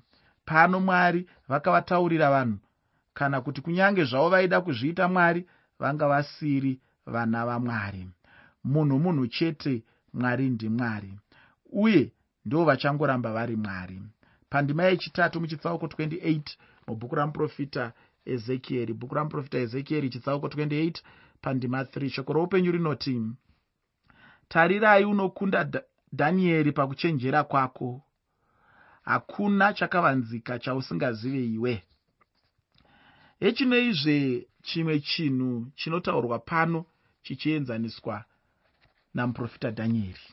Pano 0.45 0.81
mwari 0.81 1.27
vakavataurira 1.49 2.31
vanhu 2.31 2.59
kana 3.15 3.41
kuti 3.41 3.61
kunyange 3.61 4.05
zvavo 4.05 4.29
vaida 4.29 4.61
kuzviita 4.61 5.09
mwari 5.09 5.47
vanga 5.79 6.09
vasiri 6.09 6.81
vana 7.07 7.47
vamwari 7.47 8.09
munhu 8.73 8.97
munhu 9.05 9.25
chete 9.37 9.75
mwari 10.19 10.51
ndimwari 10.51 11.13
uye 11.85 12.13
ndo 12.45 12.65
vachangoramba 12.65 13.33
vari 13.33 13.57
mwari. 13.57 14.03
Pandima 14.51 14.83
yechitatu 14.85 15.41
muchitsauko 15.41 15.87
28 15.87 16.41
mubhuku 16.87 17.15
ramuprofita 17.15 17.93
ezekieri. 18.25 18.93
Bhuku 18.95 19.15
ramuprofita 19.15 19.59
ezekieri 19.59 20.11
chitsauko 20.11 20.47
28 20.47 21.03
pandima 21.43 21.83
3 21.83 22.09
shoko 22.09 22.33
roupenyu 22.33 22.73
rinoti 22.73 23.23
tarirai 24.49 25.05
unokunda 25.05 25.71
dhanieri 26.13 26.73
pakuchenjera 26.73 27.45
kwako. 27.45 28.03
Hakuna 29.03 29.73
chakavanzika 29.73 30.59
chausingazive 30.59 31.45
iwe 31.47 31.83
hechinoizve 33.41 34.47
chimwe 34.63 35.01
chinhu 35.01 35.67
chinotaurwa 35.75 36.39
pano 36.39 36.85
chichienzaniswa 37.23 38.25
namuprofita 39.17 39.71
dhanieri. 39.71 40.27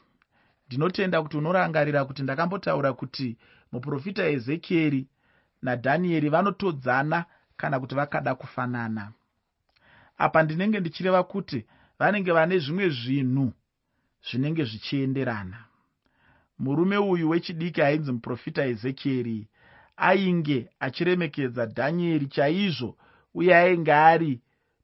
Ndinotenda 0.68 1.22
kuti 1.22 1.38
unorangarira 1.38 2.06
kuti 2.06 2.24
ndakambotaura 2.24 2.94
kuti 2.94 3.38
muprofita 3.72 4.24
ezekieri 4.28 5.08
nadhanieri 5.62 6.30
vanotodzana 6.30 7.26
kana 7.58 7.80
kuti 7.80 7.96
vakada 7.96 8.36
kufanana. 8.36 9.12
Apa 10.18 10.44
ndinenge 10.44 10.80
ndichireva 10.80 11.24
kuti 11.24 11.66
vanenge 12.00 12.32
vane 12.32 12.60
zvimwe 12.60 12.90
zvinhu 12.90 13.54
zvinenge 14.28 14.64
zvichienderana. 14.64 15.60
Murume 16.60 16.98
uyu 16.98 17.30
wechidiki 17.30 17.82
ainzi 17.82 18.12
muprofita 18.12 18.66
ezekieri 18.66 19.48
ainge 19.98 20.70
achiremekedza 20.80 21.66
dhanieri 21.66 22.28
chaizvo 22.28 22.98
uye 23.34 23.56
ainge 23.56 23.94
ari 23.94 24.42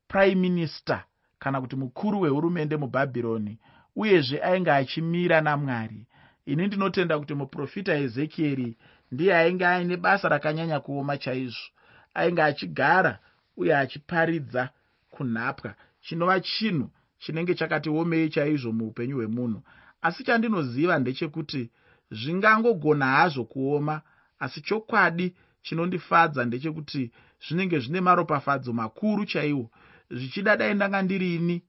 prime 0.07 0.35
minister 0.35 1.03
kana 1.39 1.61
kuti 1.61 1.75
mukuru 1.75 2.21
wehurumende 2.21 2.77
mubhabhironi 2.77 3.59
uyezve 3.95 4.43
ainge 4.43 4.71
achimira 4.71 5.41
namwari. 5.41 6.05
Ini 6.45 6.67
ndinotenda 6.67 7.19
kuti 7.19 7.33
muprofita 7.33 7.93
ezekieri 7.95 8.77
ndiye 9.11 9.35
ainge 9.35 9.65
aine 9.67 9.97
basa 9.97 10.29
rakanyanya 10.29 10.79
kuoma 10.79 11.17
chaizvo. 11.17 11.67
Ainge 12.13 12.41
achigara 12.43 13.19
uye 13.57 13.77
achiparidza 13.77 14.69
kunhapwa. 15.09 15.75
Chinova 16.01 16.39
chinhu 16.39 16.89
chinenge 17.19 17.55
chakati 17.55 17.89
omei 17.89 18.29
chaizvo 18.29 18.71
muupenyu 18.71 19.15
hwemunhu. 19.15 19.61
Asi 20.01 20.23
chandinoziva 20.23 20.99
ndechekuti 20.99 21.69
zvingangogona 22.11 23.05
hazvo 23.05 23.43
kuoma 23.43 24.01
asi 24.39 24.61
chokwadi 24.61 25.35
chinondifadza 25.61 26.45
ndechekuti 26.45 27.11
zvinenge 27.47 27.79
zvine 27.79 28.01
maropafadzo 28.01 28.73
makuru 28.73 29.25
chaiwo. 29.25 29.71
Zvichida 30.11 30.57
dai 30.57 30.73
ndanga 30.73 31.01
ndirini 31.01 31.63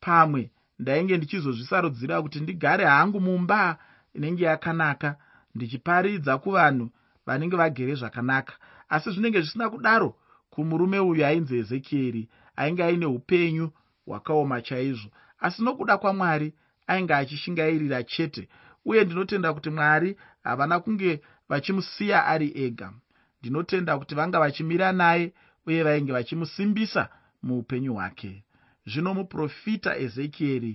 pamwe 0.00 0.50
ndainge 0.78 1.16
ndichizozvisarudzira 1.16 2.22
kuti 2.22 2.40
ndigare 2.40 2.84
hangu 2.84 3.20
mumba 3.20 3.78
inenge 4.14 4.44
yakanaka 4.44 5.16
ndichiparidza 5.54 6.38
kuvanhu 6.38 6.90
vanenge 7.26 7.56
vagere 7.56 7.94
zvakanaka. 7.94 8.52
Asi 8.88 9.10
zvinenge 9.10 9.40
zvisina 9.40 9.70
kudaro 9.70 10.16
kumurume 10.50 10.98
uyu 10.98 11.26
ainzi 11.26 11.58
ezekieri 11.58 12.28
ainge 12.56 12.84
aine 12.84 13.06
upenyu 13.06 13.70
hwakaoma 14.06 14.62
chaizvo. 14.62 15.10
Asi 15.40 15.62
nokuda 15.64 15.98
kwamwari 15.98 16.54
ainge 16.86 17.14
achishingairira 17.14 18.02
chete 18.02 18.48
uye 18.84 19.04
ndinotenda 19.04 19.54
kuti 19.54 19.70
mwari 19.70 20.16
havana 20.44 20.80
kunge 20.80 21.20
vachimusiya 21.48 22.26
ari 22.26 22.52
ega. 22.64 22.92
Ndinotenda 23.40 23.98
kuti 23.98 24.14
vanga 24.14 24.38
vachimira 24.40 24.92
naye 24.92 25.32
uye 25.66 25.82
vainge 25.82 26.12
vachimusimbisa 26.12 27.08
muupenyu 27.42 27.94
hwake 27.94 28.44
zvino 28.90 29.14
muprofita 29.14 29.90
ezekieri 30.04 30.72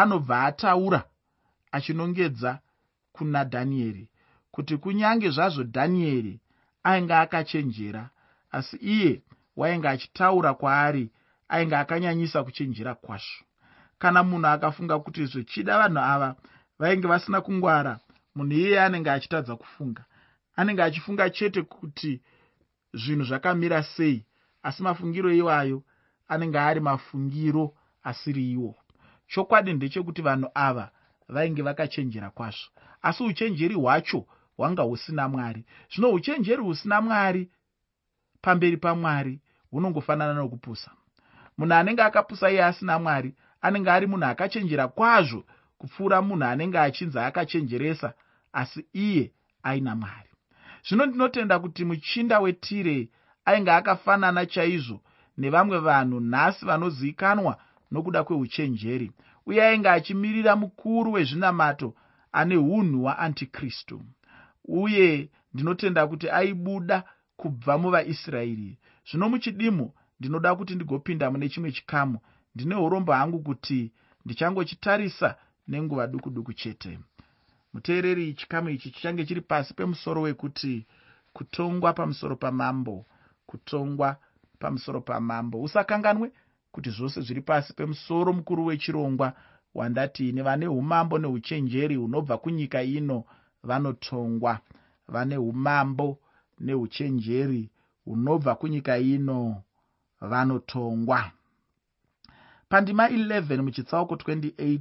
anobva 0.00 0.36
ataura 0.48 1.00
achinongedza 1.76 2.58
kuna 3.12 3.44
dhanieri 3.44 4.04
kuti 4.54 4.76
kunyange 4.82 5.28
zvazvo 5.30 5.62
dhanieri 5.74 6.34
ainge 6.88 7.14
akachenjera 7.14 8.02
asi 8.50 8.76
iye 8.76 9.22
wainge 9.56 9.88
achitaura 9.88 10.54
kwaari 10.54 11.10
ainge 11.48 11.76
akanyanyisa 11.76 12.44
kuchenjera 12.44 12.94
kwazvo. 12.94 13.44
Kana 13.98 14.22
munhu 14.22 14.46
akafunga 14.46 14.98
kuti 14.98 15.26
zvichida 15.26 15.78
vanhu 15.78 15.98
ava 15.98 16.36
vainge 16.78 17.06
vasina 17.08 17.40
kungwara 17.40 18.00
munhu 18.34 18.52
iyeye 18.52 18.80
anenge 18.80 19.10
achitadza 19.10 19.56
kufunga. 19.56 20.04
Anenge 20.56 20.82
achifunga 20.82 21.30
chete 21.30 21.62
kuti 21.62 22.22
zvinhu 22.94 23.24
zvakamira 23.24 23.82
sei 23.82 24.26
asi 24.62 24.82
mafungiro 24.82 25.32
iwayo 25.32 25.82
anenge 26.30 26.58
ari 26.58 26.80
mafungiro 26.80 27.74
asiri 28.02 28.52
iwo. 28.52 28.74
Chokwadi 29.26 29.72
ndechekuti 29.72 30.22
vanhu 30.22 30.48
ava 30.54 30.90
vainge 31.28 31.62
vakachenjera 31.62 32.30
kwazvo. 32.30 32.70
Asi 33.02 33.22
uchenjeri 33.22 33.74
hwacho 33.74 34.26
hwanga 34.56 34.82
husina 34.82 35.28
mwari. 35.28 35.64
Zvino 35.94 36.10
uchenjeri 36.12 36.62
husina 36.62 37.00
mwari 37.00 37.50
pamberi 38.42 38.76
pamwari 38.76 39.40
hunongofanana 39.70 40.34
nokupusa. 40.34 40.90
Munhu 41.58 41.74
anenge 41.74 42.02
akapusa 42.02 42.50
iye 42.50 42.64
asina 42.64 42.98
mwari 42.98 43.34
anenge 43.60 43.90
ari 43.90 44.06
munhu 44.06 44.24
akachenjera 44.26 44.88
kwazvo 44.88 45.44
kupfuura 45.78 46.22
munhu 46.22 46.44
anenge 46.44 46.78
achinzi 46.78 47.18
akachenjeresa 47.18 48.14
asi 48.52 48.86
iye 48.92 49.32
aina 49.62 49.96
mwari. 49.96 50.30
Zvino 50.88 51.06
ndinotenda 51.06 51.58
kuti 51.58 51.84
muchinda 51.84 52.40
wetire 52.40 53.08
ainge 53.44 53.70
akafanana 53.70 54.46
chaizvo 54.46 55.00
nevamwe 55.40 55.78
vanhu 55.78 56.20
nhasi 56.20 56.64
vanozivikanwa 56.68 57.52
nokuda 57.90 58.24
kweuchenjeri. 58.24 59.12
Uye 59.46 59.60
ainge 59.66 59.88
achimirira 59.90 60.56
mukuru 60.56 61.12
wezvinamato 61.12 61.94
ane 62.32 62.56
unhu 62.56 62.98
hwaantikristu. 63.02 64.02
Uye 64.64 65.28
ndinotenda 65.54 66.06
kuti 66.06 66.30
aibuda 66.30 67.04
kubva 67.36 67.78
muvaisraeri. 67.78 68.78
Zvino 69.10 69.28
muchidimo 69.28 69.94
ndinoda 70.20 70.54
kuti 70.54 70.74
ndigopinda 70.74 71.30
mune 71.30 71.48
chimwe 71.48 71.72
chikamu. 71.72 72.18
Ndine 72.54 72.74
urombo 72.74 73.12
hangu 73.12 73.38
kuti 73.38 73.92
ndichangochitarisa 74.24 75.36
nenguva 75.68 76.06
duku 76.06 76.30
duku 76.30 76.52
chete. 76.52 76.98
Muteereri 77.72 78.34
chikamu 78.34 78.68
ichi 78.68 78.90
chichange 78.90 79.24
chiri 79.26 79.40
pasi 79.40 79.74
pemusoro 79.74 80.22
wekuti 80.22 80.86
kutongwa 81.32 81.92
pamusoro 81.92 82.36
pamambo 82.36 83.06
kutongwa 83.46 84.16
pamusoro 84.60 85.00
pamambo. 85.00 85.62
Usakanganwe 85.62 86.32
kuti 86.72 86.90
zvose 86.90 87.20
zviri 87.20 87.40
pasi 87.40 87.72
pemusoro 87.72 88.32
mukuru 88.32 88.66
wechirongwa 88.66 89.32
wandati 89.74 90.32
nevane 90.32 90.68
umambo 90.68 91.18
neuchenjeri 91.18 91.96
hunobva 91.96 92.38
kunyika 92.38 92.82
ino 92.82 93.24
vanotongwa 93.62 94.58
vane 95.08 95.36
umambo 95.36 96.18
neuchenjeri 96.60 97.70
hunobva 98.04 98.54
kunyika 98.54 98.98
ino 98.98 99.62
vanotongwa 100.20 101.30
pandima 102.68 103.08
11 103.08 103.62
muchitsauko 103.62 104.14
28 104.14 104.80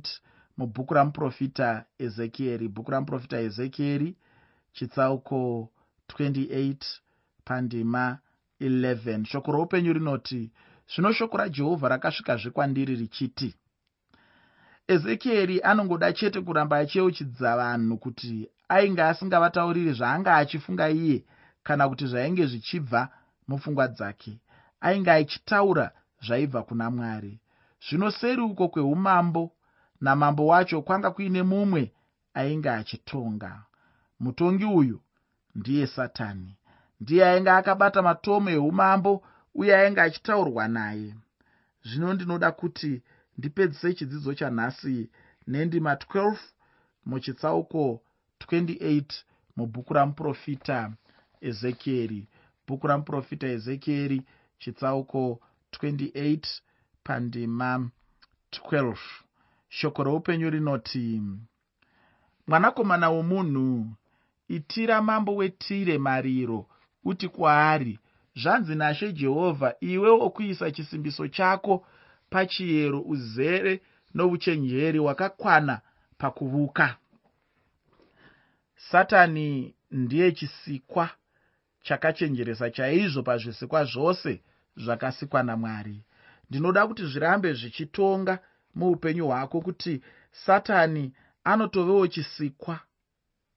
mubhuku 0.58 0.94
ramuprofita 0.94 1.86
ezekieri 2.00 2.68
bhuku 2.68 2.92
ramuprofita 2.92 3.40
ezekieri 3.40 4.16
chitsauko 4.74 5.70
28 6.18 6.76
pandima 7.46 8.20
11 8.62 9.26
shoko 9.26 9.52
roupenyu 9.52 9.94
rinoti 9.94 10.52
zvino 10.92 11.12
shoko 11.14 11.38
rajehovha 11.38 11.90
rakasvikazve 11.90 12.50
kwandiri 12.52 12.96
richiti 12.96 13.56
ezekieri 14.88 15.62
anongoda 15.62 16.14
chete 16.14 16.42
kuramba 16.42 16.78
achiyeuchidza 16.78 17.58
vanhu 17.58 17.98
kuti 17.98 18.50
ainge 18.70 19.04
asingavatauriri 19.04 19.94
zvaanga 19.94 20.36
achifunga 20.36 20.90
iye 20.90 21.26
kana 21.64 21.90
kuti 21.90 22.06
zvainge 22.08 22.46
zvichibva 22.46 23.02
mupfungwa 23.48 23.88
dzake. 23.88 24.34
Ainge 24.82 25.12
achitaura 25.12 25.92
zvaibva 26.26 26.64
kuna 26.64 26.90
mwari. 26.92 27.40
Zvino 27.90 28.12
seri 28.12 28.42
uko 28.42 28.68
kweumambo 28.70 29.52
namambo 30.02 30.48
wacho 30.48 30.82
kwanga 30.82 31.12
kuine 31.12 31.44
mumwe 31.44 31.94
ainge 32.34 32.70
achitonga. 32.70 33.64
Mutongi 34.20 34.66
uyu 34.66 35.02
ndiye 35.56 35.88
satani 35.88 36.58
ndiye 37.02 37.26
ainge 37.30 37.50
akabata 37.50 38.02
matomo 38.02 38.50
eumambo 38.50 39.24
uye 39.60 39.76
ainge 39.76 40.02
achitaurwa 40.02 40.68
naye. 40.68 41.16
Zvino 41.88 42.14
ndinoda 42.14 42.52
kuti 42.52 43.02
ndipedzise 43.38 43.94
chidzidzo 43.94 44.34
chanhasi 44.34 45.10
nendima 45.48 45.94
12 45.94 46.38
muchitsauko 47.06 48.02
28 48.40 49.04
mubhuku 49.58 49.94
ramuprofita 49.94 50.92
ezekieri. 51.42 52.28
Bhuku 52.68 52.88
ramuprofita 52.88 53.48
ezekieri 53.48 54.22
chitsauko 54.60 55.40
28 55.72 56.62
pandima 57.04 57.90
12 58.52 58.98
shoko 59.70 60.04
roupenyu 60.04 60.50
rinoti 60.50 61.22
mwanakomana 62.48 63.10
womunhu 63.10 63.96
itira 64.48 65.02
mambo 65.02 65.36
wetire 65.36 65.98
mariro 65.98 66.68
uti 67.04 67.28
kwaari 67.28 68.00
zvanzi 68.36 68.76
nashe 68.76 69.14
jehovha 69.14 69.76
iwe 69.80 70.10
wokuisa 70.10 70.72
chisimbiso 70.72 71.28
chako 71.28 71.86
pachiyero 72.30 73.02
uzere 73.02 73.82
nouchenjeri 74.14 75.00
hwakakwana 75.00 75.82
pakuvuka. 76.18 76.96
Satani 78.76 79.76
ndiye 79.92 80.32
chisikwa 80.32 81.10
chakachenjeresa 81.82 82.70
chaizvo 82.70 83.24
pazvisikwa 83.24 83.86
zvose 83.86 84.42
zvakasikwa 84.78 85.44
namwari. 85.44 86.04
Ndinoda 86.50 86.88
kuti 86.88 87.06
zvirambe 87.06 87.54
zvichitonga 87.54 88.40
muupenyu 88.76 89.26
hwako 89.28 89.62
kuti 89.62 90.02
satani 90.32 91.14
anotovewo 91.44 92.08
chisikwa 92.08 92.80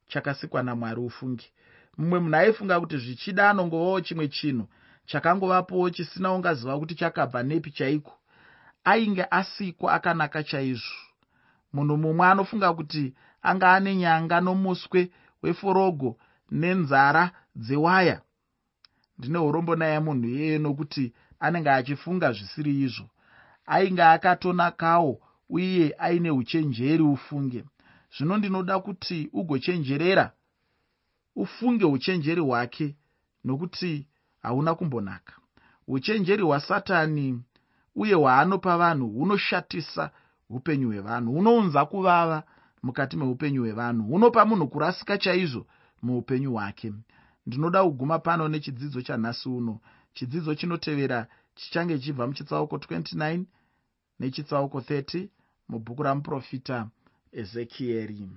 chakasikwa 0.09 0.63
namwari 0.63 1.01
ufungi 1.01 1.53
mumwe 1.99 2.19
munhu 2.21 2.37
aifunga 2.37 2.81
kuti 2.81 2.97
zvichida 2.99 3.51
anongovawo 3.51 4.01
chimwe 4.01 4.29
chinhu 4.29 4.69
chakangovapowo 5.07 5.91
chisina 5.91 6.33
ungaziva 6.33 6.79
kuti 6.79 6.95
chakabva 6.95 7.43
nepi 7.43 7.71
chaiko 7.71 8.13
ainge 8.85 9.25
asikwa 9.31 9.93
akanaka 9.93 10.43
chaizvo. 10.43 10.97
Munhu 11.73 11.97
mumwe 11.97 12.27
anofunga 12.27 12.73
kuti 12.75 13.15
anga 13.43 13.73
ane 13.73 13.97
nyanga 13.97 14.41
nomuswe 14.41 15.11
weforogo 15.43 16.11
nenzara 16.51 17.31
dzewaya. 17.57 18.21
Ndine 19.19 19.39
urombo 19.39 19.77
naye 19.77 19.99
munhu 20.01 20.29
iyeye 20.29 20.59
nokuti 20.59 21.13
anenge 21.41 21.71
achifunga 21.71 22.33
zvisiri 22.33 22.73
izvo. 22.83 23.07
Ainge 23.67 24.03
akatonakawo 24.03 25.21
uye 25.49 25.95
aine 25.99 26.31
uchenjeri 26.31 27.03
ufunge. 27.03 27.65
Zvino 28.17 28.37
ndinoda 28.37 28.79
kuti 28.81 29.31
ugochenjerera 29.33 30.33
ufunge 31.37 31.85
uchenjeri 31.85 32.41
hwake 32.41 32.97
nokuti 33.45 34.09
hauna 34.43 34.75
kumbonaka. 34.75 35.33
Uchenjeri 35.89 36.43
hwasatani 36.43 37.43
uye 37.95 38.15
hwaanopa 38.15 38.79
vanhu 38.79 39.09
hunoshatisa 39.09 40.11
upenyu 40.51 40.89
hwevanhu 40.89 41.33
hunounza 41.33 41.85
kuvava 41.85 42.43
mukati 42.83 43.17
meupenyu 43.17 43.63
hwevanhu 43.63 44.03
hunopa 44.09 44.45
munhu 44.45 44.69
kurasika 44.69 45.19
chaizvo 45.19 45.67
muupenyu 46.03 46.53
hwake. 46.53 46.93
Ndinoda 47.47 47.85
kuguma 47.85 48.19
pano 48.19 48.49
nechidzidzo 48.49 49.03
chanhasi 49.03 49.49
uno. 49.49 49.81
Chidzidzo 50.13 50.55
chinotevera 50.55 51.27
chichange 51.55 51.99
chibva 51.99 52.27
muchitsauko 52.27 52.77
29 52.77 53.45
nechitsauko 54.21 54.79
30 54.81 55.29
mubhuku 55.69 56.03
ramuprofita 56.03 56.89
ezekieri 57.33 58.29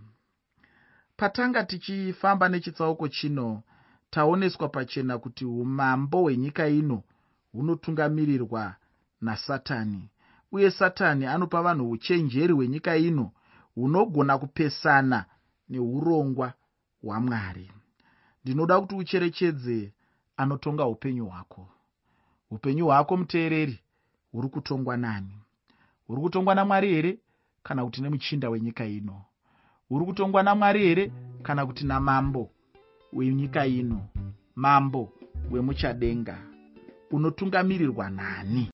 patanga 1.18 1.64
tichifamba 1.64 2.50
nechitsauko 2.50 3.08
chino 3.08 3.64
taoneswa 4.10 4.70
pachena 4.70 5.18
kuti 5.18 5.46
umambo 5.46 6.22
hwenyika 6.22 6.68
ino 6.68 7.04
hunotungamirirwa 7.52 8.76
nasatani. 9.22 10.10
Uye 10.52 10.72
satani 10.72 11.26
anopa 11.26 11.62
vanhu 11.62 11.92
uchenjeri 11.92 12.54
hwenyika 12.54 12.98
ino 12.98 13.32
hunogona 13.76 14.38
kupesana 14.38 15.26
neurongwa 15.70 16.54
hwamwari. 17.02 17.72
Ndinoda 18.44 18.82
kuti 18.82 18.96
ucherechedze 18.96 19.94
anotonga 20.38 20.86
upenyu 20.86 21.26
hwako. 21.26 21.70
Upenyu 22.52 22.86
hwako 22.86 23.18
muteereri 23.18 23.80
huri 24.32 24.50
kutongwa 24.50 24.98
nani? 24.98 25.38
Huri 26.08 26.22
kutongwa 26.22 26.56
namwari 26.56 26.90
here 26.94 27.20
kana 27.64 27.86
kuti 27.86 28.02
nemuchinda 28.02 28.50
wenyika 28.50 28.86
ino 28.86 29.22
huri 29.90 30.06
kutongwa 30.06 30.44
namwari 30.44 30.84
here 30.84 31.12
kana 31.44 31.66
kuti 31.66 31.86
namambo 31.86 32.50
wenyika 33.14 33.66
ino? 33.66 34.02
Mambo 34.56 35.14
wemuchadenga. 35.52 36.38
Unotungamirirwa 37.12 38.10
nani? 38.10 38.72